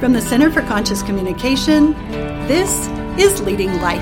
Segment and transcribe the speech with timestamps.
[0.00, 1.92] From the Center for Conscious Communication,
[2.46, 2.86] this
[3.18, 4.00] is Leading Life.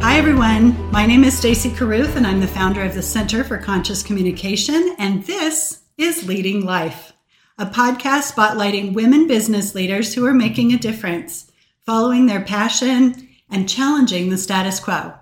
[0.00, 0.90] Hi, everyone.
[0.90, 4.96] My name is Stacy Caruth, and I'm the founder of the Center for Conscious Communication,
[4.98, 7.12] and this is Leading Life,
[7.58, 11.52] a podcast spotlighting women business leaders who are making a difference,
[11.84, 15.12] following their passion, and challenging the status quo.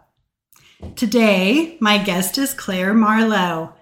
[0.95, 3.76] Today, my guest is Claire Marlow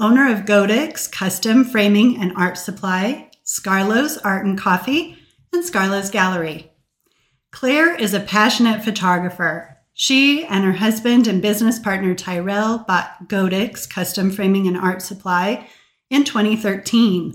[0.00, 5.16] owner of Goedicke's Custom Framing and Art Supply, Scarlow's Art and Coffee,
[5.52, 6.70] and Scarlow's Gallery.
[7.50, 9.76] Claire is a passionate photographer.
[9.94, 15.68] She and her husband and business partner Tyrell bought Goedicke's Custom Framing and Art Supply
[16.10, 17.34] in 2013,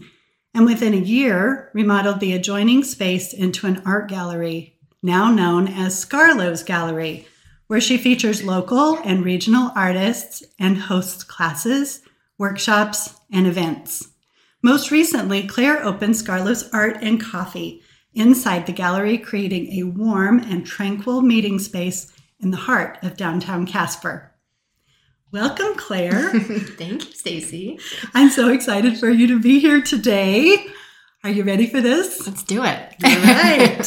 [0.53, 5.99] and within a year remodeled the adjoining space into an art gallery, now known as
[5.99, 7.27] Scarlo's Gallery,
[7.67, 12.02] where she features local and regional artists and hosts classes,
[12.37, 14.09] workshops, and events.
[14.61, 17.81] Most recently, Claire opened Scarlow's Art and Coffee
[18.13, 23.65] inside the gallery, creating a warm and tranquil meeting space in the heart of downtown
[23.65, 24.31] Casper.
[25.31, 26.29] Welcome, Claire.
[26.39, 27.79] Thank you, Stacy.
[28.13, 30.67] I'm so excited for you to be here today.
[31.23, 32.27] Are you ready for this?
[32.27, 32.95] Let's do it.
[33.03, 33.83] All right.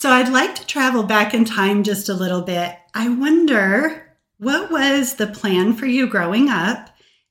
[0.00, 2.74] so, I'd like to travel back in time just a little bit.
[2.92, 6.87] I wonder what was the plan for you growing up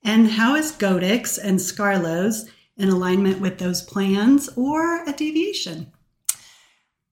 [0.08, 5.92] and how is Goedicke's and Scarlow's in alignment with those plans or a deviation?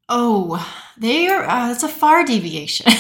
[0.08, 0.66] Oh,
[0.98, 1.44] they are.
[1.44, 2.86] Uh, it's a far deviation.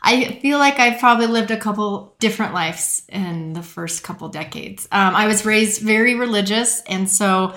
[0.00, 4.88] I feel like I've probably lived a couple different lives in the first couple decades.
[4.92, 7.54] Um, I was raised very religious, and so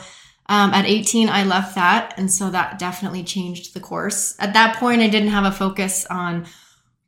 [0.48, 4.36] um, at 18, I left that, and so that definitely changed the course.
[4.40, 6.48] At that point, I didn't have a focus on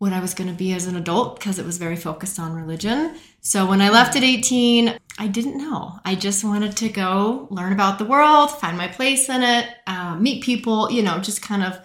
[0.03, 2.53] what I was going to be as an adult because it was very focused on
[2.53, 3.15] religion.
[3.39, 5.97] So when I left at 18, I didn't know.
[6.03, 10.15] I just wanted to go learn about the world, find my place in it, uh,
[10.15, 11.79] meet people, you know, just kind of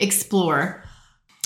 [0.00, 0.82] explore.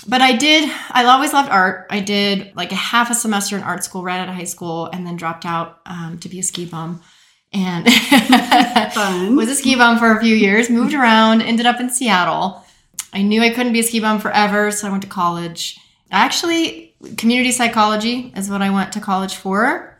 [0.08, 1.88] But I did, I always loved art.
[1.90, 4.86] I did like a half a semester in art school right out of high school
[4.86, 7.02] and then dropped out um, to be a ski bum.
[7.52, 7.84] And
[9.36, 12.64] was a ski bum for a few years, moved around, ended up in Seattle.
[13.12, 15.78] I knew I couldn't be a ski bum forever, so I went to college.
[16.14, 19.98] Actually, community psychology is what I went to college for.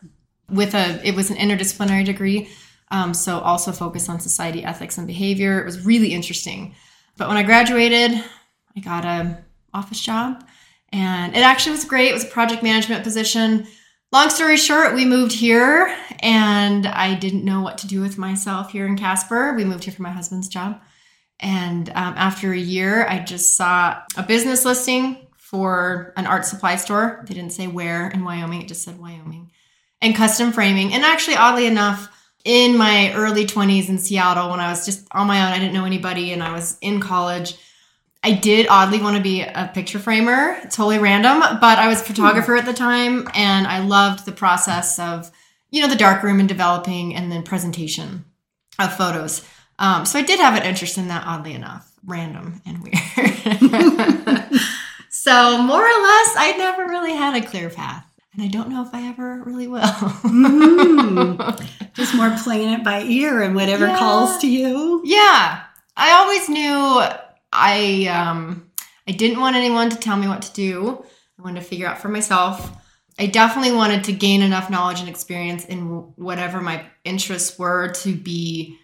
[0.49, 2.49] With a, it was an interdisciplinary degree,
[2.93, 5.61] um, so also focused on society, ethics, and behavior.
[5.61, 6.77] It was really interesting.
[7.17, 8.23] But when I graduated,
[8.77, 9.43] I got a
[9.73, 10.45] office job,
[10.93, 12.11] and it actually was great.
[12.11, 13.67] It was a project management position.
[14.13, 18.71] Long story short, we moved here, and I didn't know what to do with myself
[18.71, 19.55] here in Casper.
[19.55, 20.81] We moved here for my husband's job.
[21.41, 25.24] And um, after a year, I just saw a business listing
[25.55, 27.23] for an art supply store.
[27.29, 29.53] They didn't say where in Wyoming, it just said Wyoming.
[30.03, 30.93] And custom framing.
[30.93, 32.09] And actually, oddly enough,
[32.45, 35.73] in my early 20s in Seattle, when I was just on my own, I didn't
[35.73, 37.55] know anybody, and I was in college.
[38.25, 40.59] I did oddly want to be a picture framer.
[40.65, 44.33] It's totally random, but I was a photographer at the time, and I loved the
[44.33, 45.31] process of,
[45.71, 48.25] you know, the darkroom and developing and then presentation
[48.81, 49.47] of photos.
[49.79, 54.61] Um, so I did have an interest in that, oddly enough, random and weird.
[55.25, 58.05] So, more or less, I never really had a clear path.
[58.35, 59.81] And I don't know if I ever really will.
[59.81, 63.99] mm, just more playing it by ear and whatever yeah.
[63.99, 65.01] calls to you.
[65.03, 65.63] Yeah.
[65.97, 67.03] I always knew
[67.51, 68.71] I um
[69.09, 71.03] I didn't want anyone to tell me what to do.
[71.39, 72.71] I wanted to figure out for myself.
[73.19, 78.15] I definitely wanted to gain enough knowledge and experience in whatever my interests were to
[78.15, 78.79] be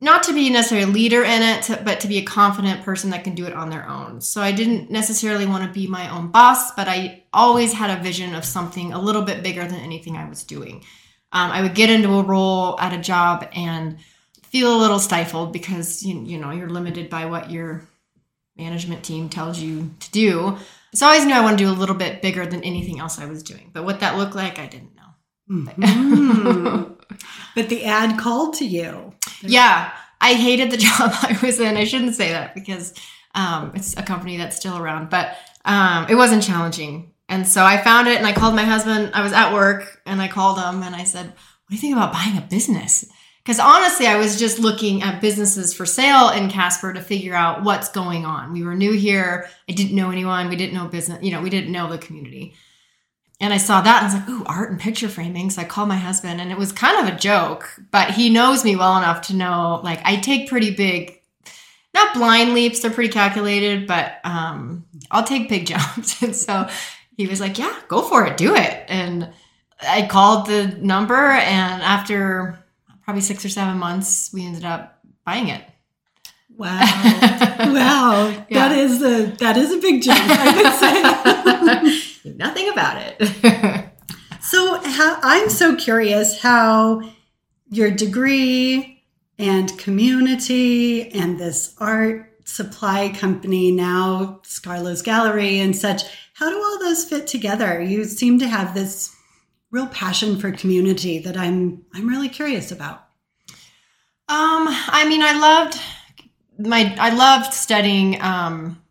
[0.00, 3.10] not to be necessarily a leader in it, to, but to be a confident person
[3.10, 4.20] that can do it on their own.
[4.20, 8.02] So I didn't necessarily want to be my own boss, but I always had a
[8.02, 10.84] vision of something a little bit bigger than anything I was doing.
[11.32, 13.98] Um, I would get into a role at a job and
[14.42, 17.82] feel a little stifled because you, you know you're limited by what your
[18.56, 20.56] management team tells you to do.
[20.94, 23.18] So I always knew I wanted to do a little bit bigger than anything else
[23.18, 23.70] I was doing.
[23.72, 25.02] But what that looked like, I didn't know.
[25.50, 26.92] Mm-hmm.
[27.54, 29.14] But the ad called to you.
[29.42, 31.76] Yeah, I hated the job I was in.
[31.76, 32.94] I shouldn't say that because
[33.34, 37.12] um, it's a company that's still around, but um, it wasn't challenging.
[37.28, 39.12] And so I found it and I called my husband.
[39.14, 41.94] I was at work and I called him and I said, What do you think
[41.94, 43.06] about buying a business?
[43.44, 47.62] Because honestly, I was just looking at businesses for sale in Casper to figure out
[47.62, 48.52] what's going on.
[48.52, 49.48] We were new here.
[49.68, 50.48] I didn't know anyone.
[50.48, 52.54] We didn't know business, you know, we didn't know the community.
[53.40, 55.48] And I saw that and I was like, ooh, art and picture framing.
[55.48, 58.64] So I called my husband and it was kind of a joke, but he knows
[58.64, 61.18] me well enough to know like I take pretty big,
[61.94, 66.22] not blind leaps, they're pretty calculated, but um, I'll take big jumps.
[66.22, 66.68] and so
[67.16, 68.84] he was like, yeah, go for it, do it.
[68.88, 69.30] And
[69.82, 72.62] I called the number, and after
[73.02, 75.64] probably six or seven months, we ended up buying it.
[76.56, 76.78] Wow.
[77.58, 78.26] wow.
[78.50, 78.68] Yeah.
[78.68, 82.06] That is a that is a big jump, I would say.
[82.36, 83.90] Nothing about it.
[84.40, 87.02] so how, I'm so curious how
[87.70, 89.04] your degree
[89.38, 96.02] and community and this art supply company now Scarlow's Gallery and such
[96.34, 97.82] how do all those fit together?
[97.82, 99.14] You seem to have this
[99.70, 103.06] real passion for community that I'm I'm really curious about.
[104.28, 105.78] Um, I mean, I loved
[106.58, 108.82] my I loved studying um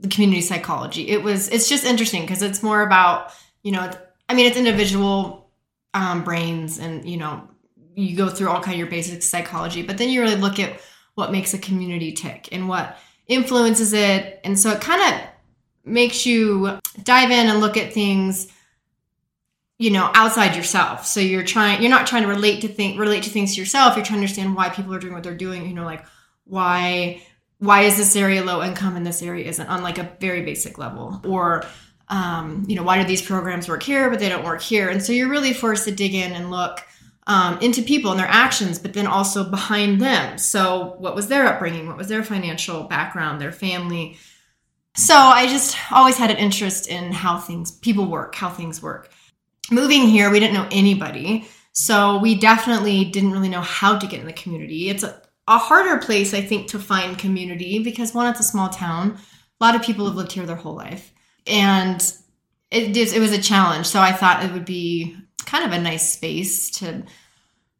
[0.00, 1.08] the community psychology.
[1.08, 3.32] It was it's just interesting because it's more about,
[3.62, 3.90] you know,
[4.28, 5.50] I mean, it's individual
[5.94, 7.48] um brains and, you know,
[7.94, 10.80] you go through all kind of your basic psychology, but then you really look at
[11.14, 14.40] what makes a community tick and what influences it.
[14.44, 15.20] And so it kind of
[15.84, 18.48] makes you dive in and look at things
[19.78, 23.22] you know outside yourself so you're trying you're not trying to relate to think relate
[23.22, 25.66] to things to yourself you're trying to understand why people are doing what they're doing
[25.66, 26.04] you know like
[26.44, 27.22] why
[27.60, 30.78] why is this area low income and this area isn't on like a very basic
[30.78, 31.20] level?
[31.24, 31.64] Or
[32.08, 34.88] um, you know why do these programs work here but they don't work here?
[34.88, 36.80] And so you're really forced to dig in and look
[37.26, 40.38] um, into people and their actions but then also behind them.
[40.38, 41.86] So what was their upbringing?
[41.86, 44.16] What was their financial background their family?
[44.96, 49.10] So i just always had an interest in how things people work how things work.
[49.70, 51.46] Moving here we didn't know anybody.
[51.72, 54.88] So we definitely didn't really know how to get in the community.
[54.88, 58.68] It's a, a harder place i think to find community because one it's a small
[58.68, 59.18] town.
[59.60, 61.12] A lot of people have lived here their whole life.
[61.46, 62.00] And
[62.70, 63.86] it, it was a challenge.
[63.86, 67.02] So i thought it would be kind of a nice space to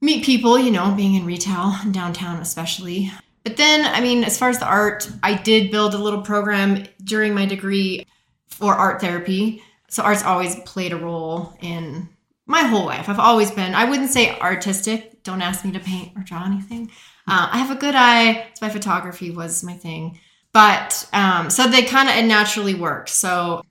[0.01, 3.11] meet people you know being in retail downtown especially.
[3.45, 6.85] But then i mean as far as the art i did build a little program
[7.05, 8.07] during my degree
[8.49, 9.63] for art therapy.
[9.89, 12.09] So art's always played a role in
[12.47, 13.09] my whole life.
[13.09, 15.23] I've always been i wouldn't say artistic.
[15.23, 16.91] Don't ask me to paint or draw anything
[17.27, 18.47] uh, i have a good eye.
[18.55, 20.19] So my photography was my thing.
[20.53, 23.63] But um, so they kind of naturally worked so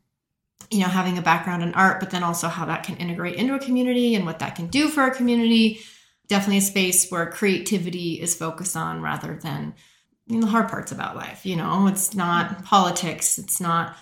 [0.71, 3.55] you know having a background in art but then also how that can integrate into
[3.55, 5.81] a community and what that can do for a community.
[6.27, 9.73] Definitely a space where creativity is focused on rather than
[10.27, 11.87] you know, the hard parts about life you know?
[11.87, 13.37] It's not politics.
[13.37, 13.95] It's not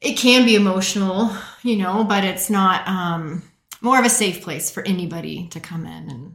[0.00, 1.30] it can be emotional
[1.62, 2.04] you know?
[2.04, 3.42] But it's not um
[3.80, 6.34] more of a safe place for anybody to come in and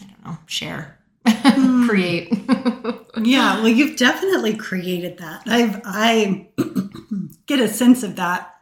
[0.00, 0.98] i don't know share
[1.52, 1.86] Hmm.
[1.88, 2.32] create
[3.24, 5.42] Yeah, well, you've definitely created that.
[5.46, 6.48] I've I
[7.46, 8.52] get a sense of that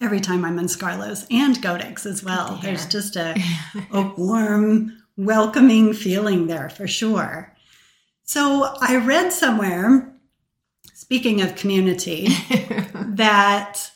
[0.00, 2.58] every time I'm in Scarlow's and Goedicke's as well.
[2.62, 3.36] There's just a,
[3.92, 7.54] a warm, welcoming feeling there for sure.
[8.24, 10.12] So I read somewhere,
[10.92, 12.28] speaking of community,
[12.94, 13.90] that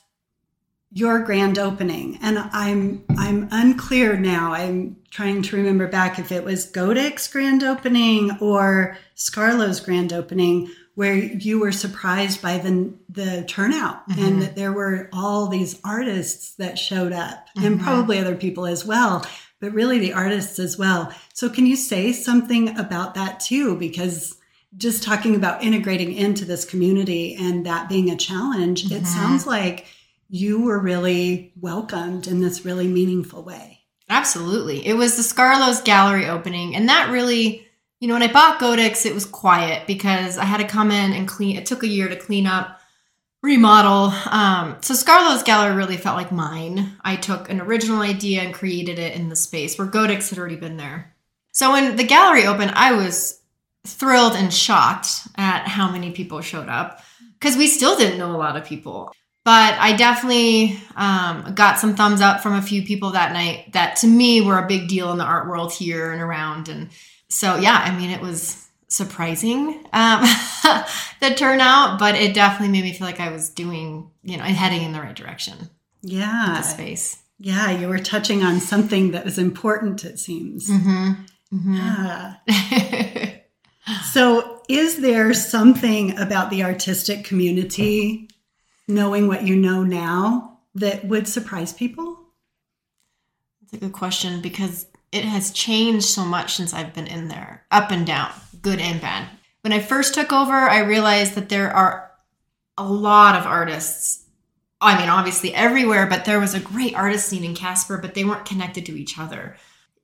[0.94, 6.42] your grand opening and i'm i'm unclear now i'm trying to remember back if it
[6.42, 13.44] was Goedicke's grand opening or Scarlow's grand opening where you were surprised by the the
[13.46, 14.26] turnout Mhm.
[14.26, 17.82] and that there were all these artists that showed up and Mhm.
[17.84, 19.24] probably other people as well
[19.60, 24.34] but really the artists as well so can you say something about that too because
[24.76, 29.06] just talking about integrating into this community and that being a challenge, it Mhm.
[29.06, 29.86] sounds like
[30.28, 33.73] you were really welcomed in this really meaningful way.
[34.08, 34.86] Absolutely.
[34.86, 36.76] It was the Scarlow's gallery opening.
[36.76, 37.66] And that really,
[38.00, 41.12] you know, when I bought Goedicke's, it was quiet because I had to come in
[41.12, 41.56] and clean.
[41.56, 42.80] It took a year to clean up,
[43.42, 44.12] remodel.
[44.30, 46.92] Um, so Scarlow's gallery really felt like mine.
[47.02, 50.56] I took an original idea and created it in the space where Goedicke's had already
[50.56, 51.14] been there.
[51.52, 53.40] So when the gallery opened, I was
[53.86, 57.02] thrilled and shocked at how many people showed up
[57.34, 59.12] because we still didn't know a lot of people
[59.44, 63.96] but I definitely um, got some thumbs up from a few people that night that
[63.96, 66.68] to me were a big deal in the art world here and around.
[66.68, 66.88] And
[67.28, 70.22] so, yeah, I mean, it was surprising um,
[71.20, 74.82] the turnout, but it definitely made me feel like I was doing, you know, heading
[74.82, 75.68] in the right direction
[76.02, 76.54] Yeah.
[76.58, 77.18] the space.
[77.38, 80.70] Yeah, you were touching on something that was important, it seems.
[80.70, 81.74] Mm-hmm.
[81.74, 82.34] Yeah.
[82.48, 83.30] Mm-hmm.
[84.12, 88.30] So, is there something about the artistic community,
[88.88, 92.18] knowing what you know now, that would surprise people?
[93.60, 97.64] That's a good question because it has changed so much since I've been in there,
[97.70, 99.28] up and down, good and bad.
[99.62, 102.10] When I first took over, I realized that there are
[102.76, 104.24] a lot of artists.
[104.80, 108.24] I mean, obviously everywhere, but there was a great artist scene in Casper, but they
[108.24, 109.56] weren't connected to each other.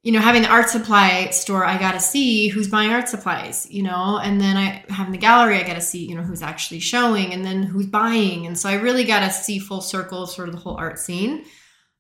[0.03, 3.71] You know, having the art supply store, I got to see who's buying art supplies,
[3.71, 6.43] you know, and then I having the gallery, I got to see, you know, who's
[6.43, 8.47] actually showing and then who's buying.
[8.47, 11.45] And so I really got to see full circle sort of the whole art scene.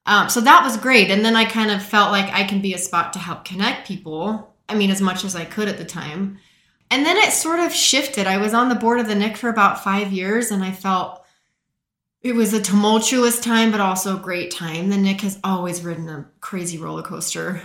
[0.06, 1.10] Um, so that was great.
[1.10, 3.86] And then I kind of felt like I can be a spot to help connect
[3.86, 4.56] people.
[4.68, 6.38] I mean, as much as I could at the time.
[6.90, 8.26] And then it sort of shifted.
[8.26, 11.24] I was on the board of the Nic for about five years, and I felt
[12.22, 14.88] it was a tumultuous time, but also a great time.
[14.88, 17.62] The Nic has always ridden a crazy roller coaster.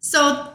[0.00, 0.52] So,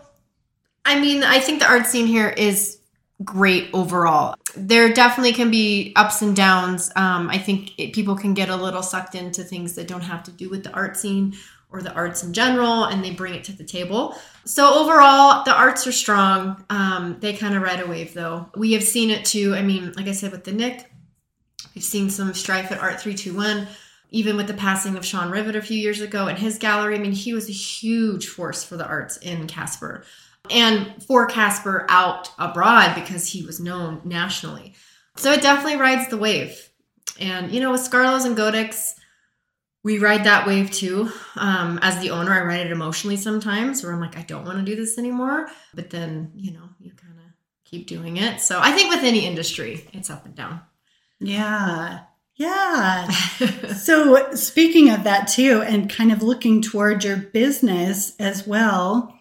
[0.84, 2.80] I mean, I think the art scene here is
[3.24, 4.36] great overall.
[4.56, 6.92] There definitely can be ups and downs.
[6.96, 10.24] Um, I think it, people can get a little sucked into things that don't have
[10.24, 11.36] to do with the art scene
[11.72, 14.16] or the arts in general, and they bring it to the table.
[14.46, 16.64] So overall, the arts are strong.
[16.70, 18.50] Um, they kind of ride a wave, though.
[18.56, 19.56] We have seen it too.
[19.56, 20.90] I mean, like I said, with the Nic,
[21.74, 23.68] we've seen some strife at Art Three Two One.
[24.16, 27.00] Even with the passing of Sean Rivet a few years ago and his gallery, I
[27.00, 30.06] mean, he was a huge force for the arts in Casper
[30.50, 34.74] and for Casper out abroad because he was known nationally.
[35.18, 36.70] So it definitely rides the wave.
[37.20, 38.96] And, you know, with Scarlow's and Goedicke's,
[39.84, 41.12] we ride that wave too.
[41.36, 44.60] Um, as the owner, I ride it emotionally sometimes where I'm like, I don't want
[44.60, 45.48] to do this anymore.
[45.74, 47.26] But then, you know, you kind of
[47.66, 48.40] keep doing it.
[48.40, 50.62] So I think with any industry, it's up and down.
[51.20, 52.00] Yeah.
[52.38, 53.10] Yeah.
[53.78, 59.18] so speaking of that too, and kind of looking toward your business as well,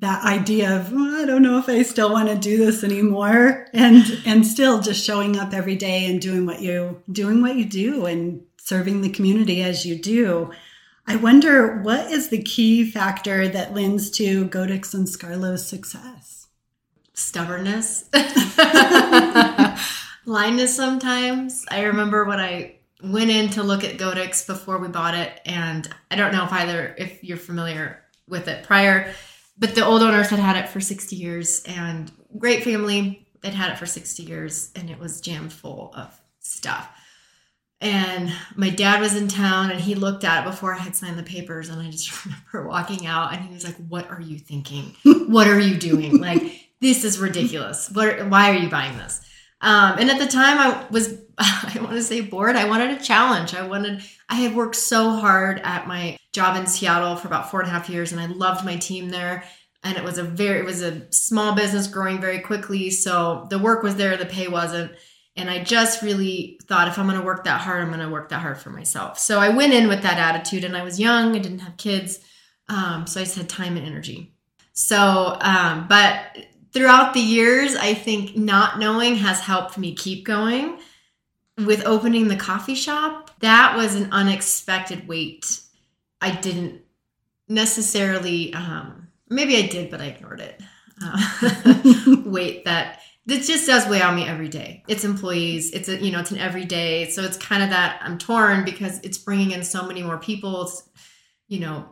[0.00, 3.66] that idea of well, I don't know if I still want to do this anymore
[3.72, 7.64] and and still just showing up every day and doing what you doing what you
[7.64, 10.52] do and serving the community as you do.
[11.08, 16.48] I wonder what is the key factor that lends to Goedicke's and Scarlow's success?
[17.14, 18.04] Stubbornness.
[20.28, 21.64] Blindness sometimes.
[21.70, 25.88] I remember when I went in to look at Goedicke's before we bought it and
[26.10, 29.14] I don't know if either if you're familiar with it prior
[29.56, 33.26] but the old owners had had it for 60 years and great family.
[33.40, 36.90] They'd had it for 60 years and it was jammed full of stuff.
[37.80, 41.18] And my dad was in town and he looked at it before I had signed
[41.18, 41.70] the papers.
[41.70, 44.94] And I just remember walking out and he was like, What are you thinking?
[45.04, 46.18] What are you doing?
[46.18, 47.90] like, this is ridiculous.
[47.90, 49.22] What, why are you buying this?
[49.60, 52.56] Um, and at the time, I was, I want to say bored.
[52.56, 53.54] I wanted a challenge.
[53.54, 57.60] I wanted, I had worked so hard at my job in Seattle for about four
[57.60, 59.44] and a half years, and I loved my team there.
[59.82, 62.90] And it was a very, it was a small business growing very quickly.
[62.90, 64.92] So the work was there, the pay wasn't.
[65.36, 68.08] And I just really thought if I'm going to work that hard, I'm going to
[68.08, 69.20] work that hard for myself.
[69.20, 72.18] So I went in with that attitude, and I was young, I didn't have kids.
[72.68, 74.34] Um, so I just had time and energy.
[74.72, 76.38] So, um, but
[76.72, 80.78] throughout the years, I think not knowing has helped me keep going.
[81.66, 85.60] With opening the coffee shop, that was an unexpected weight.
[86.20, 86.82] I didn't
[87.48, 90.60] necessarily, um, maybe I did, but I ignored it.
[91.02, 94.84] Uh, weight that this just does weigh on me every day.
[94.88, 95.72] It's employees.
[95.72, 97.10] It's a you know it's an everyday.
[97.10, 100.62] So it's kind of that I'm torn because it's bringing in so many more people.
[100.62, 100.88] It's,
[101.46, 101.88] you know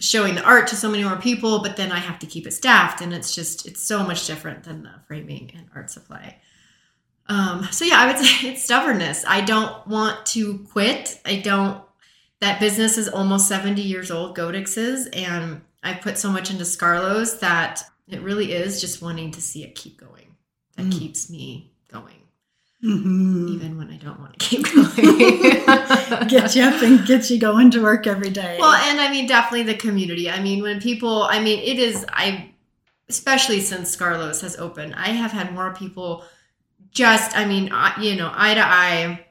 [0.00, 2.52] showing the art to so many more people, but then I have to keep it
[2.52, 6.38] staffed, and it's just it's so much different than the framing and art supply.
[7.26, 9.24] Um, so yeah, I would say it's stubbornness.
[9.26, 11.20] I don't want to quit.
[11.24, 11.82] I don't.
[12.40, 14.36] That business is almost seventy years old.
[14.36, 19.30] Goedicke's is, and I put so much into Scarlow's that it really is just wanting
[19.32, 20.34] to see it keep going.
[20.76, 20.98] That mm.
[20.98, 22.19] keeps me going.
[22.82, 23.48] Mm-hmm.
[23.48, 26.28] Even when I don't want to keep going.
[26.28, 28.56] get you up and get you going to work every day.
[28.58, 30.30] Well, and I mean, definitely the community.
[30.30, 32.52] I mean, when people, I mean, it is, I,
[33.08, 36.24] especially since Scarlow's has opened, I have had more people
[36.90, 37.64] just, I mean,
[38.00, 39.26] you know, eye to eye,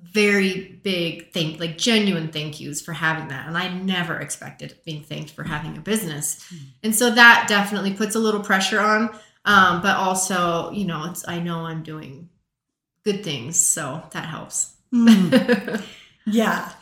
[0.00, 3.48] very big thank, like genuine thank yous for having that.
[3.48, 6.44] And I never expected being thanked for having a business.
[6.44, 6.64] Mm-hmm.
[6.84, 9.10] And so that definitely puts a little pressure on.
[9.44, 12.28] Um, but also, you know, it's, I know I'm doing
[13.04, 13.58] good things.
[13.58, 14.74] So that helps.
[14.92, 15.82] Mm.
[16.26, 16.72] yeah.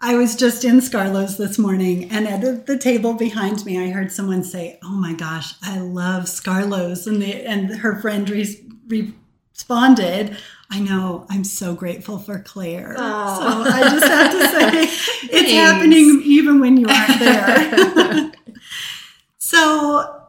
[0.00, 4.12] I was just in Scarlow's this morning, and at the table behind me, I heard
[4.12, 9.14] someone say, "Oh my gosh, I love Scarlow's," and the, and her friend re-
[9.54, 10.36] responded,
[10.70, 13.36] "I know, I'm so grateful for Claire." Aww.
[13.38, 14.82] So I just have to say,
[15.38, 18.32] it's happening even when you aren't there.
[19.38, 20.23] so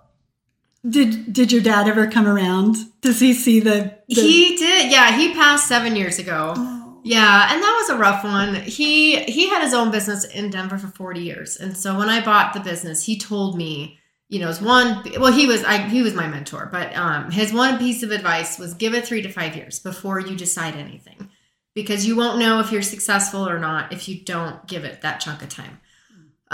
[0.89, 2.77] did did your dad ever come around?
[3.01, 4.21] Does he see the, the...
[4.21, 4.91] He did.
[4.91, 6.53] Yeah, he passed 7 years ago.
[6.55, 7.01] Oh.
[7.03, 8.55] Yeah, and that was a rough one.
[8.55, 11.57] He he had his own business in Denver for 40 years.
[11.57, 15.31] And so when I bought the business, he told me, you know, his one well,
[15.31, 18.73] he was I he was my mentor, but um his one piece of advice was
[18.73, 21.29] give it 3 to 5 years before you decide anything.
[21.75, 25.19] Because you won't know if you're successful or not if you don't give it that
[25.19, 25.79] chunk of time.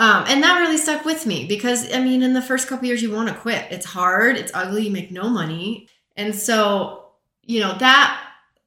[0.01, 3.03] Um, and that really stuck with me because I mean, in the first couple years,
[3.03, 3.67] you want to quit.
[3.69, 5.89] It's hard, it's ugly, you make no money.
[6.17, 7.11] And so,
[7.43, 8.19] you know, that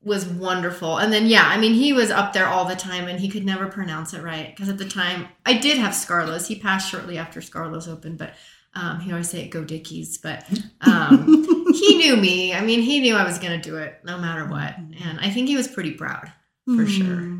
[0.04, 0.98] was wonderful.
[0.98, 3.44] And then yeah, I mean he was up there all the time and he could
[3.44, 6.46] never pronounce it right because at the time I did have Scarlow's.
[6.46, 8.34] He passed shortly after Scarlow's opened, but
[8.76, 10.48] um, he always say it, go Dickies, but
[10.82, 11.26] um,
[11.74, 12.54] he knew me.
[12.54, 15.30] I mean, he knew I was going to do it no matter what, and I
[15.30, 16.32] think he was pretty proud
[16.64, 17.38] for sure.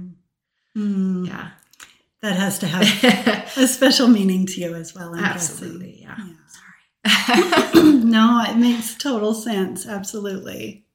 [0.77, 1.29] Mm.
[1.29, 1.51] Yeah,
[2.25, 5.14] That has to have a special meaning to you as well.
[5.14, 6.00] I'm absolutely.
[6.00, 6.16] Yeah.
[6.16, 6.38] guessing.
[7.75, 7.93] Sorry.
[8.04, 9.87] no, it makes total sense.
[9.87, 10.87] Absolutely.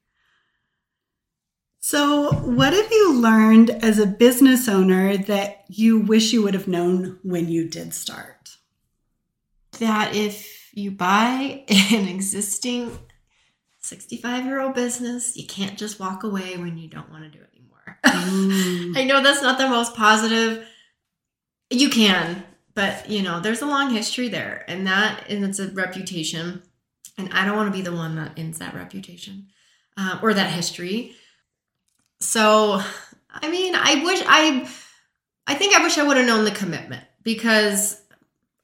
[1.80, 6.68] So, what have you learned as a business owner that you wish you would have
[6.68, 8.40] known when you did start?
[9.80, 12.98] that if you buy an existing
[13.80, 17.40] 65 year old business, you can't just walk away when you don't want to do
[17.44, 17.98] it anymore.
[18.06, 18.98] Mm.
[18.98, 20.66] I know that's not the most positive.
[21.70, 25.68] You can, but you know, there's a long history there, and that and it's a
[25.68, 26.64] reputation,
[27.18, 29.48] and I don't want to be the one that ends that reputation
[29.98, 31.16] uh, or that history.
[32.22, 32.82] So,
[33.30, 34.70] I mean, I wish I,
[35.48, 38.02] I think I wish I would have known the commitment because,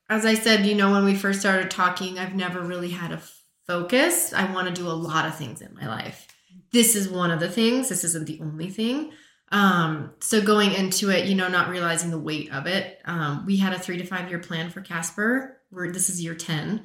[0.09, 3.21] as I said, you know, when we first started talking, I've never really had a
[3.67, 4.33] focus.
[4.33, 6.27] I want to do a lot of things in my life.
[6.71, 7.89] This is one of the things.
[7.89, 9.11] This isn't the only thing.
[9.51, 12.99] Um, so going into it, you know, not realizing the weight of it.
[13.05, 15.57] Um, we had a three to five year plan for Casper.
[15.71, 16.83] We're this is year 10.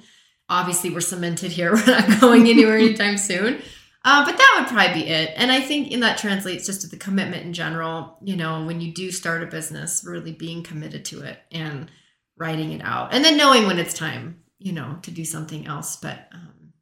[0.49, 1.73] Obviously, we're cemented here.
[1.75, 3.63] We're not going anywhere anytime soon.
[4.05, 5.31] Uh, but that would probably be it.
[5.37, 8.19] And I think in that translates just to the commitment in general.
[8.23, 11.91] You know, when you do start a business, really being committed to it and
[12.37, 15.97] writing it out, and then knowing when it's time, you know, to do something else.
[15.97, 16.73] But um,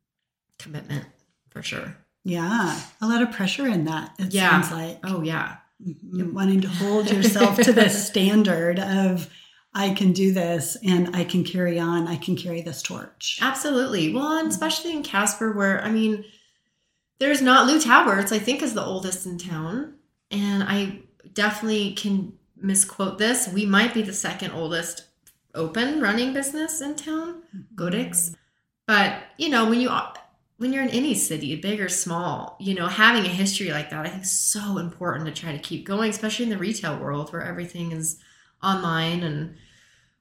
[0.59, 1.05] commitment
[1.51, 1.97] for sure.
[2.25, 4.51] Yeah, a lot of pressure in that, it Yeah.
[4.63, 5.01] sounds like.
[5.05, 5.57] Oh yeah.
[5.87, 6.35] Mm-hmm.
[6.35, 9.31] Wanting to hold yourself to this standard of,
[9.75, 13.39] I can do this and I can carry on, I can carry this torch.
[13.41, 14.13] absolutely.
[14.13, 14.49] Well, and mm-hmm.
[14.49, 16.25] especially in Casper, where I mean,
[17.21, 18.33] there's not Lou Tauberts.
[18.33, 19.95] I think is the oldest in town,
[20.31, 21.01] and I
[21.33, 23.49] definitely can misquote this.
[23.49, 25.05] We might be the second oldest
[25.55, 27.43] open running business in town.
[27.55, 27.75] Mm-hmm.
[27.75, 28.37] Goedicke's.
[28.87, 29.91] But you know, when you
[30.59, 34.05] when you're in any city, big or small, you know, having a history like that,
[34.05, 37.33] I think is so important to try to keep going, especially in the retail world
[37.33, 38.19] where everything is
[38.63, 39.57] online and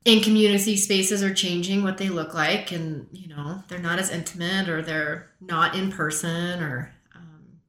[0.06, 4.10] in community spaces are changing what they look like and you know they're not as
[4.12, 7.60] intimate or they're not in person or um,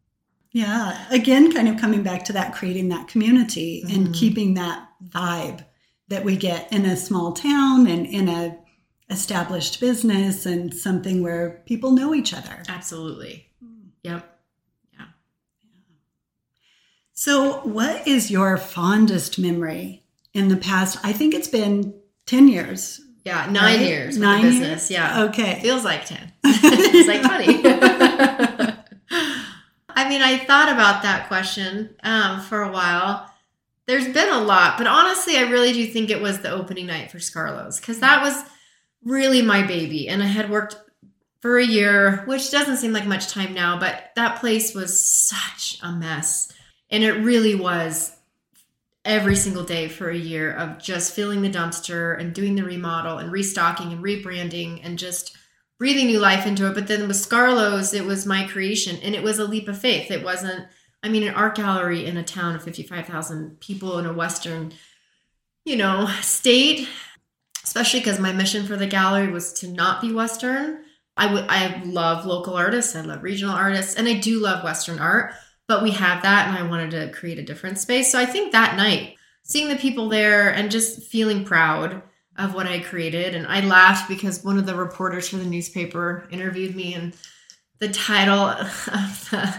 [0.52, 4.14] Yeah, again, kind of coming back to that, creating that community and Mhm.
[4.14, 5.64] keeping that vibe
[6.08, 8.56] that we get in a small town and in a
[9.10, 12.62] established business and something where people know each other.
[12.68, 13.48] absolutely
[14.02, 14.38] yep
[14.92, 15.06] Yeah.
[17.14, 20.98] So, what is your fondest memory in the past?
[21.02, 21.94] I think it's been
[22.26, 23.00] 10 years.
[23.24, 23.80] yeah nine right?
[23.80, 24.60] years Nine the years?
[24.60, 25.60] business yeah Okay.
[25.62, 27.62] feels like 10 it's like 20
[29.90, 33.28] i mean i thought about that question um, for a while
[33.86, 37.10] there's been a lot but honestly i really do think it was the opening night
[37.10, 38.34] for Scarlow's because that was
[39.04, 40.76] really my baby and i had worked
[41.40, 45.78] for a year which doesn't seem like much time now but that place was such
[45.82, 46.52] a mess
[46.90, 48.18] and it really was
[49.04, 53.18] every single day for a year of just filling the dumpster and doing the remodel
[53.18, 55.36] and restocking and rebranding and just
[55.78, 56.74] breathing new life into it.
[56.74, 60.10] But then with Scarlow's, it was my creation and it was a leap of faith.
[60.10, 60.66] It wasn't,
[61.02, 64.72] I mean, an art gallery in a town of 55,000 people in a Western,
[65.64, 66.86] you know, state,
[67.68, 70.84] especially because my mission for the gallery was to not be Western.
[71.16, 72.96] I would, I love local artists.
[72.96, 75.32] I love regional artists and I do love Western art
[75.68, 78.10] but we have that and I wanted to create a different space.
[78.10, 82.02] So I think that night, seeing the people there and just feeling proud
[82.36, 83.34] of what I created.
[83.34, 87.14] And I laughed because one of the reporters for the newspaper interviewed me and
[87.78, 89.54] the title of the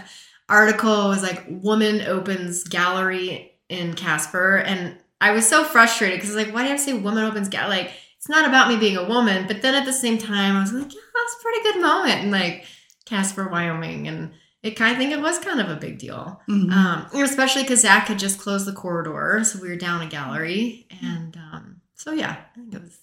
[0.48, 4.56] article was like Woman Opens Gallery in Casper.
[4.56, 7.68] And I was so frustrated because I like, why did I say woman opens gallery?
[7.82, 9.46] Like, it's not about me being a woman.
[9.46, 12.20] But then at the same time, I was like, yeah, that's a pretty good moment
[12.22, 12.64] And like
[13.06, 14.08] Casper, Wyoming.
[14.08, 16.40] And it kind of think it was kind of a big deal.
[16.48, 16.70] Mhm.
[16.70, 20.86] Um, especially because Zach had just closed the corridor, so we were down a gallery,
[21.02, 22.98] and um, so yeah, I think it was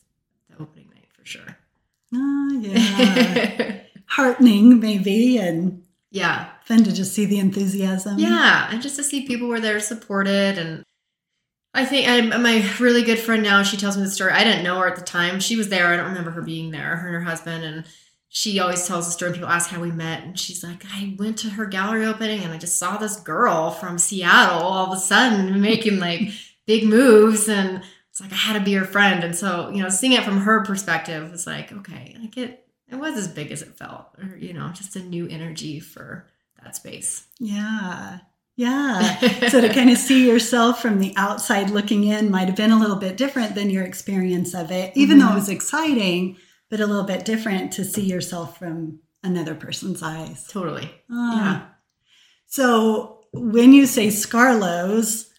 [0.52, 1.58] the opening night for sure.
[2.14, 3.80] Oh, yeah.
[4.06, 8.20] Heartening, maybe, and yeah, fun to just see the enthusiasm.
[8.20, 10.84] yeah, and just to see people were there supported, and
[11.78, 14.32] I think I, my really good friend now, she tells me the story.
[14.32, 15.86] I didn't know her at the time; she was there.
[15.88, 16.96] I don't remember her being there.
[16.96, 17.86] Her and her husband, and
[18.30, 19.34] she always tells the story.
[19.34, 22.52] People ask how we met, and she's like, "I went to her gallery opening, and
[22.52, 26.32] I just saw this girl from Seattle all of a sudden making like
[26.66, 29.90] big moves, and it's like I had to be her friend." And so, you know,
[29.90, 33.62] seeing it from her perspective was like, okay, like it, it was as big as
[33.62, 36.26] it felt, or you know, just a new energy for
[36.64, 37.28] that space.
[37.40, 38.22] Yeah.
[38.58, 39.20] Yeah.
[39.50, 42.80] so to kind of see yourself from the outside looking in might have been a
[42.80, 45.28] little bit different than your experience of it, even mm-hmm.
[45.28, 46.38] though it was exciting,
[46.70, 50.48] but a little bit different to see yourself from another person's eyes.
[50.48, 50.90] Totally.
[51.10, 51.36] Ah.
[51.36, 51.66] Yeah.
[52.48, 55.30] So when you say Scarlow's,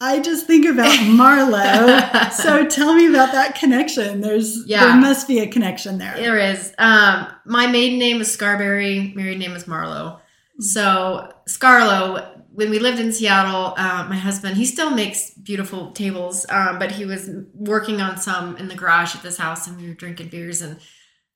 [0.00, 2.30] I just think about Marlow.
[2.30, 4.20] so tell me about that connection.
[4.20, 4.86] There's yeah.
[4.86, 6.14] there must be a connection there.
[6.16, 6.74] There is.
[6.78, 9.12] Um, my maiden name is Scarberry.
[9.14, 10.20] Married name is Marlow.
[10.58, 16.46] So Scarlow, when we lived in Seattle, uh, my husband he still makes beautiful tables,
[16.48, 19.86] um, but he was working on some in the garage at this house, and we
[19.86, 20.80] were drinking beers, and I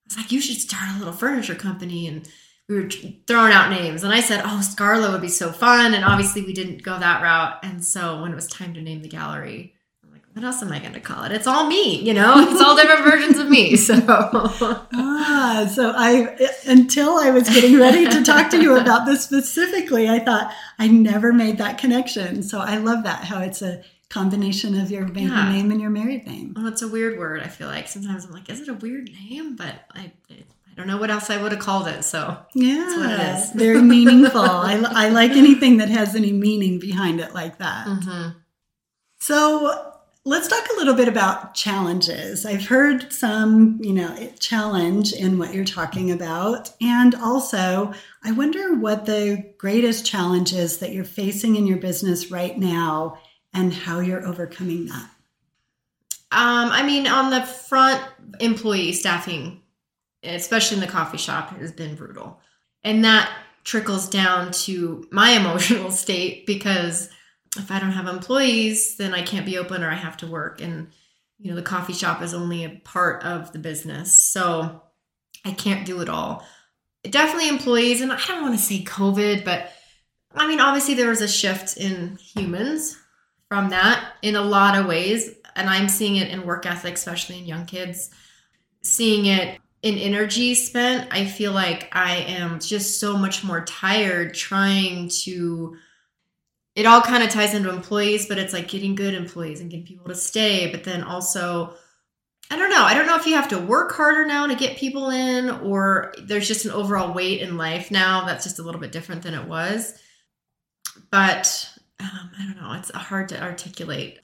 [0.07, 2.27] was like, "You should start a little furniture company." And
[2.67, 2.89] we were
[3.27, 6.53] throwing out names, and I said, "Oh, Scarlow would be so fun." And obviously, we
[6.53, 7.59] didn't go that route.
[7.61, 9.75] And so when it was time to name the gallery,
[10.33, 11.31] "What else am I going to call it?
[11.31, 12.35] It's all me, you know.
[12.49, 18.07] It's all different versions of me." So ah, so I until I was getting ready
[18.09, 22.43] to talk to you about this specifically, I thought I never made that connection.
[22.43, 25.51] So I love that how it's a combination of your maiden yeah.
[25.51, 26.53] name and your married name.
[26.55, 27.41] Well, it's a weird word.
[27.41, 29.55] I feel like sometimes I'm like, is it a weird name?
[29.55, 32.03] But I, it, I don't know what else I would have called it.
[32.03, 34.41] So yeah, it very meaningful.
[34.41, 37.87] I, I like anything that has any meaning behind it like that.
[37.87, 38.29] Mm-hmm.
[39.19, 39.90] So
[40.23, 42.45] let's talk a little bit about challenges.
[42.45, 46.71] I've heard some, you know, challenge in what you're talking about.
[46.79, 52.29] And also, I wonder what the greatest challenge is that you're facing in your business
[52.29, 53.17] right now
[53.53, 55.09] and how you're overcoming that.
[56.33, 58.01] Um, I mean, on the front,
[58.39, 59.61] employee staffing
[60.23, 62.39] especially in the coffee shop, has been brutal.
[62.83, 63.31] And that
[63.63, 67.09] trickles down to my emotional state because
[67.57, 70.61] if I don't have employees, then I can't be open or I have to work.
[70.61, 70.87] And,
[71.37, 74.13] you know, the coffee shop is only a part of the business.
[74.13, 74.83] So
[75.43, 76.45] I can't do it all.
[77.03, 79.71] Definitely employees, and I don't want to say COVID, but
[80.33, 82.97] I mean, obviously there was a shift in humans
[83.49, 85.31] from that in a lot of ways.
[85.55, 88.11] And I'm seeing it in work ethic, especially in young kids,
[88.81, 94.33] seeing it in energy spent, I feel like I am just so much more tired
[94.35, 95.75] trying to.
[96.75, 99.85] It all kind of ties into employees, but it's like getting good employees and getting
[99.85, 100.71] people to stay.
[100.71, 101.73] But then also,
[102.49, 102.83] I don't know.
[102.83, 106.13] I don't know if you have to work harder now to get people in, or
[106.21, 109.33] there's just an overall weight in life now that's just a little bit different than
[109.33, 109.93] it was.
[111.09, 112.73] But um, I don't know.
[112.73, 114.19] It's hard to articulate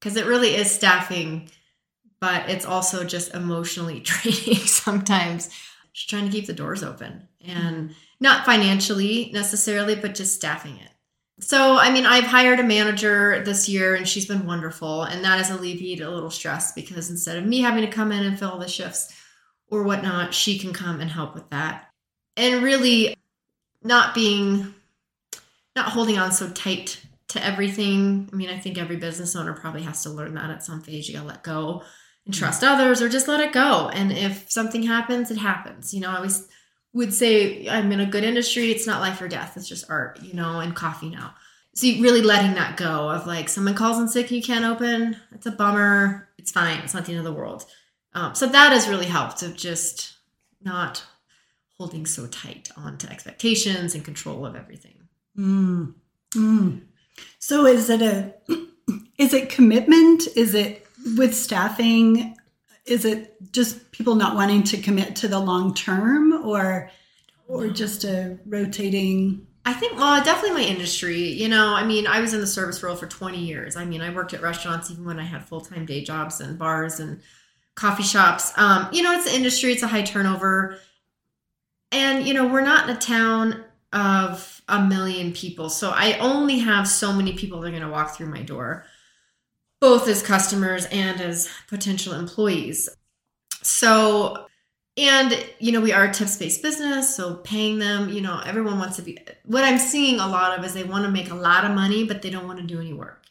[0.00, 1.50] because it really is staffing
[2.24, 5.50] but it's also just emotionally draining sometimes.
[5.92, 10.88] Just trying to keep the doors open and not financially necessarily, but just staffing it.
[11.40, 15.02] So, I mean, I've hired a manager this year and she's been wonderful.
[15.02, 18.24] And that has alleviated a little stress because instead of me having to come in
[18.24, 19.12] and fill the shifts
[19.68, 21.90] or whatnot, she can come and help with that.
[22.36, 23.16] And really
[23.82, 24.74] not being,
[25.74, 28.28] not holding on so tight to everything.
[28.32, 31.08] I mean, I think every business owner probably has to learn that at some phase.
[31.08, 31.82] You gotta let go
[32.24, 32.38] and mm-hmm.
[32.38, 33.88] trust others or just let it go.
[33.88, 35.92] And if something happens, it happens.
[35.92, 36.48] You know, I always
[36.94, 38.70] would say I'm in a good industry.
[38.70, 39.56] It's not life or death.
[39.56, 41.34] It's just art, you know, and coffee now.
[41.74, 45.16] So really letting that go of like someone calls in sick, you can't open.
[45.32, 46.28] It's a bummer.
[46.38, 46.78] It's fine.
[46.78, 47.66] It's not the end of the world.
[48.14, 50.14] Um, so that has really helped of just
[50.62, 51.04] not
[51.76, 54.94] holding so tight onto expectations and control of everything.
[55.36, 55.94] Mm.
[56.36, 56.82] Mm.
[57.40, 58.34] So is it a
[59.18, 60.28] is it commitment?
[60.36, 62.36] Is it with staffing,
[62.86, 66.90] is it just people not wanting to commit to the long term or
[67.46, 71.20] or just a rotating I think, well, definitely my industry.
[71.20, 73.76] You know, I mean, I was in the service world for 20 years.
[73.76, 76.58] I mean, I worked at restaurants even when I had full time day jobs and
[76.58, 77.20] bars and
[77.74, 78.52] coffee shops.
[78.58, 80.78] Um, you know, it's the industry, it's a high turnover.
[81.92, 85.70] And, you know, we're not in a town of a million people.
[85.70, 88.84] So I only have so many people that are going to walk through my door
[89.80, 92.88] both as customers and as potential employees.
[93.62, 94.46] So,
[94.96, 98.78] and you know, we are a tips based business, so paying them, you know, everyone
[98.78, 99.18] wants to be.
[99.44, 102.04] What I'm seeing a lot of is they want to make a lot of money,
[102.04, 103.24] but they don't want to do any work.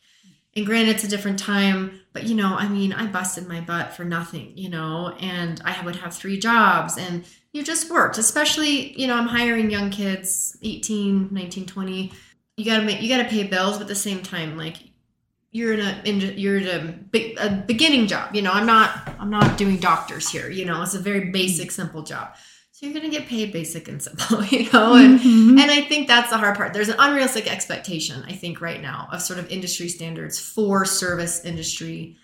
[0.55, 3.93] And granted, it's a different time, but you know, I mean, I busted my butt
[3.93, 8.99] for nothing, you know, and I would have three jobs and you just worked, especially,
[8.99, 12.11] you know, I'm hiring young kids, 18, 19, 20.
[12.57, 14.77] You got to make, you got to pay bills, but at the same time, like
[15.53, 16.67] you're in a in, you're in
[17.13, 20.81] a, a beginning job you know i'm not i'm not doing doctors here you know
[20.81, 22.35] it's a very basic simple job
[22.71, 25.57] so you're going to get paid basic and simple you know and mm-hmm.
[25.57, 29.07] and i think that's the hard part there's an unrealistic expectation i think right now
[29.11, 32.17] of sort of industry standards for service industry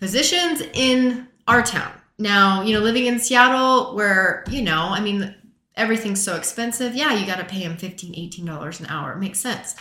[0.00, 5.34] positions in our town now you know living in seattle where you know i mean
[5.76, 6.94] everything's so expensive.
[6.94, 9.12] Yeah, you got to pay them 15 $18 an hour.
[9.12, 9.74] It makes sense.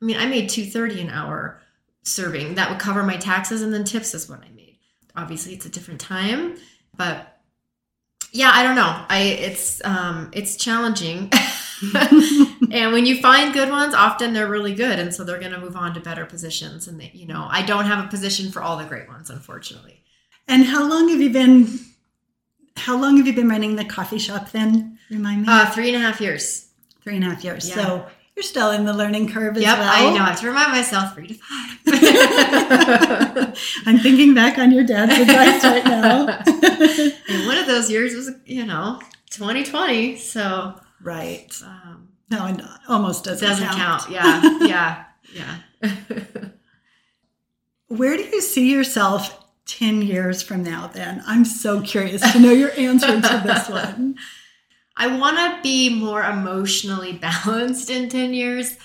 [0.00, 1.59] I mean, I made 230 an hour
[2.02, 2.54] serving.
[2.54, 4.78] That would cover my taxes and then tips is what I made.
[5.16, 6.56] Obviously, it's a different time,
[6.96, 7.40] but
[8.32, 9.04] yeah, I don't know.
[9.08, 11.30] I it's um it's challenging.
[12.70, 15.60] and when you find good ones, often they're really good and so they're going to
[15.60, 18.62] move on to better positions and they, you know, I don't have a position for
[18.62, 20.02] all the great ones unfortunately.
[20.46, 21.78] And how long have you been
[22.76, 24.98] how long have you been running the coffee shop then?
[25.10, 25.48] Remind me.
[25.48, 26.68] Uh, three and a half years.
[27.02, 27.68] Three and a half years.
[27.68, 27.74] Yeah.
[27.74, 28.06] So
[28.40, 29.92] you're still in the learning curve as Yep, well.
[29.92, 30.22] I know.
[30.22, 31.76] I have to remind myself three to five.
[33.86, 36.26] I'm thinking back on your dad's advice right now.
[37.28, 38.98] and one of those years was, you know,
[39.28, 40.16] 2020.
[40.16, 41.52] So right.
[41.66, 44.04] um, No, it almost doesn't, doesn't count.
[44.06, 44.10] count.
[44.10, 45.90] Yeah, yeah, yeah.
[47.88, 51.22] Where do you see yourself 10 years from now then?
[51.26, 54.16] I'm so curious to know your answer to this one.
[55.00, 57.12] I want to be more emotionally
[57.44, 58.76] balanced in 10 years.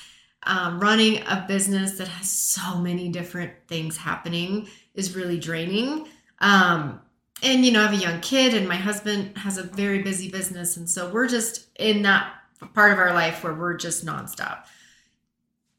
[0.48, 6.08] Um, running a business that has so many different things happening is really draining.
[6.40, 7.02] Um,
[7.44, 10.30] and, you know, I have a young kid, and my husband has a very busy
[10.30, 10.78] business.
[10.78, 12.32] And so we're just in that
[12.74, 14.60] part of our life where we're just nonstop.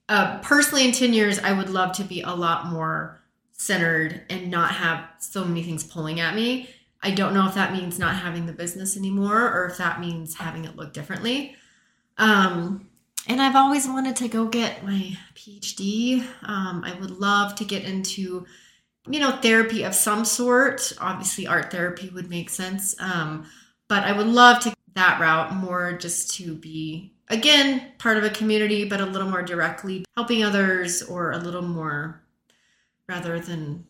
[0.09, 3.21] Uh, personally, in 10 years, I would love to be a lot more
[3.53, 6.69] centered and not have so many things pulling at me.
[7.07, 10.35] I don't know if that means not having the business anymore or if that means
[10.35, 11.55] having it look differently.
[12.19, 12.89] Um,
[13.29, 16.27] and I've always wanted to go get my PhD.
[16.43, 18.45] Um, I would love to get into,
[19.09, 20.93] you know, therapy of some sort.
[21.01, 22.97] Obviously, art therapy would make sense.
[22.99, 23.47] Um,
[23.87, 28.31] but I would love to that route more just to be, again, part of a
[28.31, 32.21] community, but a little more directly helping others or a little more
[33.09, 33.87] rather than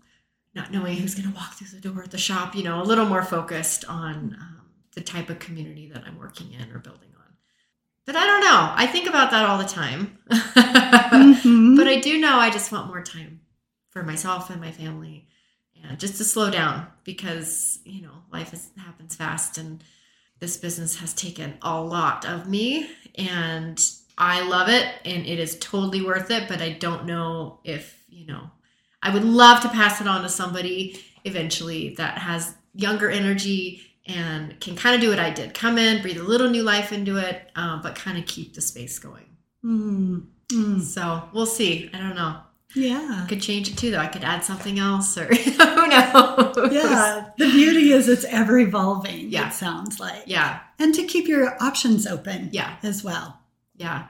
[0.57, 2.85] not knowing who's going to walk through the door at the shop, you know, a
[2.85, 4.63] little more focused on um,
[4.95, 7.35] the type of community that I'm working in or building on.
[8.07, 8.73] But I don't know.
[8.75, 10.19] I think about that all the time.
[10.31, 11.77] Mhm.
[11.77, 13.41] But I do know I just want more time
[13.91, 15.29] for myself and my family
[15.85, 19.85] and just to slow down because, you know, life is, happens fast and
[20.41, 23.79] this business has taken a lot of me and
[24.19, 28.27] I love it and it is totally worth it, but I don't know if, you
[28.27, 28.51] know,
[29.07, 34.59] I would love to pass it on to somebody eventually that has younger energy and
[34.61, 37.17] can kind of do what I did come in, breathe a little new life into
[37.17, 39.27] it, uh, but kind of keep the space going.
[39.65, 40.81] Mm, mm.
[40.83, 41.91] So we'll see.
[41.93, 42.39] I don't know.
[42.75, 43.23] Yeah.
[43.25, 43.99] I could change it too, though.
[43.99, 46.73] I could add something else, or who knows?
[46.73, 47.31] Yeah.
[47.39, 49.49] The beauty is it's ever evolving, Yeah.
[49.49, 50.25] it sounds like.
[50.27, 53.41] yeah, And to keep your options open yeah, as well.
[53.77, 54.09] yeah.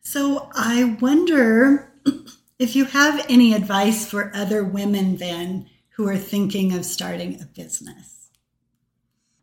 [0.00, 1.92] So I wonder
[2.58, 7.44] if you have any advice for other women then who are thinking of starting a
[7.44, 8.30] business.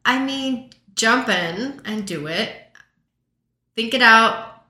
[0.06, 2.50] I mean, jump in and do it.
[3.76, 4.64] Think it out.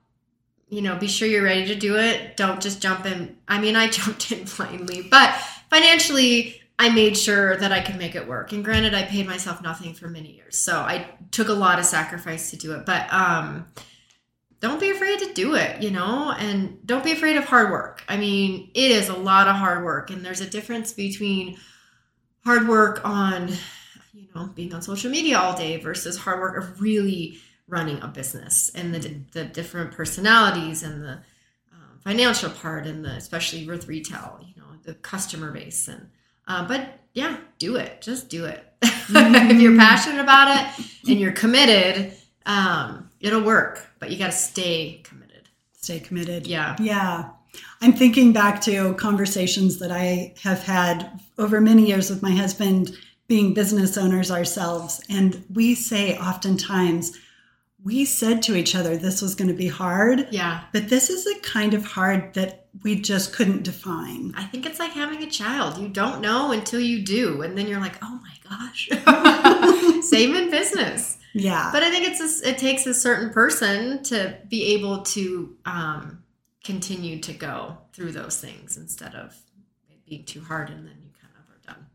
[0.69, 2.37] You know, be sure you're ready to do it.
[2.37, 3.37] Don't just jump in.
[3.47, 5.35] I mean, I jumped in blindly, but
[5.69, 8.51] financially, I made sure that I could make it work.
[8.51, 11.85] And granted, I paid myself nothing for many years, so I took a lot of
[11.85, 12.85] sacrifice to do it.
[12.85, 13.67] But um,
[14.65, 18.03] don't be afraid to do it, you know, and don't be afraid of hard work.
[18.09, 21.59] I mean, it is a lot of hard work, and there's a difference between
[22.43, 23.49] hard work on,
[24.11, 28.07] you know, being on social media all day versus hard work of really running a
[28.07, 31.19] business and the, the different personalities and the
[31.71, 36.09] um, financial part and the especially with retail, you know, the customer base and
[36.47, 38.01] uh, but yeah, do it.
[38.01, 38.63] Just do it.
[38.81, 42.13] if you're passionate about it and you're committed,
[42.47, 43.85] um, it'll work.
[44.05, 45.49] But you got to stay committed.
[45.81, 46.45] Stay committed.
[46.45, 46.75] Yeah.
[46.79, 47.29] Yeah.
[47.81, 52.95] I'm thinking back to conversations that I have had over many years with my husband
[53.27, 55.01] being business owners ourselves.
[55.09, 57.17] And we say oftentimes,
[57.83, 60.61] we said to each other this was going to be hard, Yeah.
[60.71, 64.33] but this is a kind of hard that we just couldn't define.
[64.37, 65.79] I think it's like having a child.
[65.79, 68.89] You don't know until you do, and then you're like, "Oh my gosh!"
[70.05, 71.69] Same in business, Yeah.
[71.73, 76.23] but I think it's a, it takes a certain person to be able to um,
[76.63, 79.35] continue to go through those things instead of
[79.89, 81.85] it being too hard, and then you kind of are done.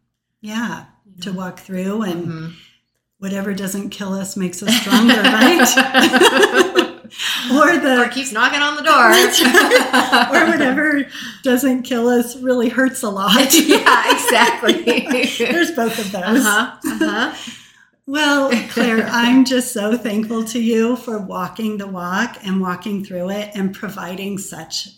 [0.43, 0.85] yeah.
[1.17, 2.53] you To walk through and Mhm.
[3.19, 5.69] whatever doesn't kill us makes us stronger, right?
[7.53, 9.11] or the or keeps knocking on the door,
[10.43, 11.05] or whatever
[11.43, 13.53] doesn't kill us really hurts a lot.
[13.55, 14.83] yeah, exactly.
[15.39, 16.45] There's both of those.
[16.45, 16.99] Uh-huh, Uh
[17.33, 17.53] huh.
[18.11, 23.31] Well, Claire, I'm just so thankful to you for walking the walk and walking through
[23.31, 24.89] it and providing such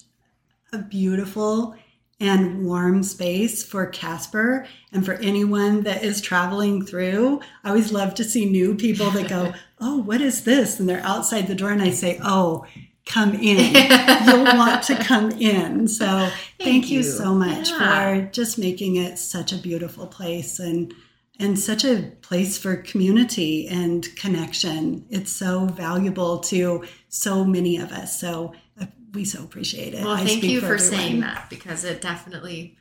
[0.73, 1.77] a beautiful
[2.19, 7.43] and warm space for Casper and for anyone that is traveling through.
[7.63, 10.81] I always love to see new people that go, Oh, what is this?
[10.81, 12.65] And they're outside the door, and I say, Oh,
[13.05, 13.75] come in.
[14.27, 15.87] You'll want to come in.
[15.87, 16.99] So thank, Thank you.
[16.99, 17.03] you.
[17.03, 18.23] so much Yeah.
[18.23, 20.95] for just making it such a beautiful place and
[21.43, 25.05] and such a place for community and connection.
[25.11, 28.19] It's so valuable to so many of us.
[28.19, 30.05] So uh, we so appreciate it.
[30.05, 30.79] Well, I thank you for everyone.
[30.79, 32.79] saying that because it definitely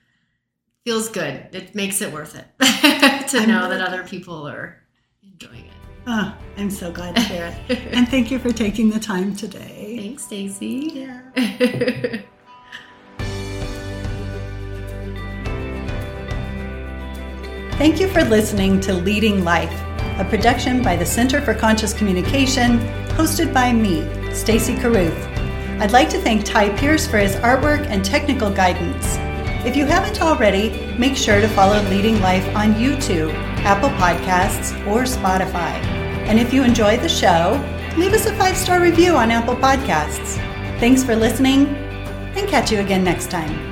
[0.86, 1.47] feels good.
[1.52, 2.47] It makes it worth it
[3.30, 4.78] to I'm know really that other people are
[5.24, 5.74] enjoying it.
[6.08, 7.80] Oh, I'm so glad to hear it.
[7.91, 9.97] and thank you for taking the time today.
[10.02, 11.08] Thanks, Daisy.
[11.36, 12.21] Yeah.
[17.82, 19.74] Thank you for listening to Leading Life,
[20.20, 22.78] a production by the Center for Conscious Communication,
[23.17, 25.17] hosted by me, Stacy Caruth.
[25.82, 29.17] I'd like to thank Ty Pierce for his artwork and technical guidance.
[29.65, 35.02] If you haven't already, make sure to follow Leading Life on YouTube, Apple Podcasts, or
[35.06, 35.74] Spotify.
[36.30, 37.60] And if you enjoy the show,
[37.98, 40.36] leave us a five star review on Apple Podcasts.
[40.80, 43.70] Thanks for listening, and catch you again next time.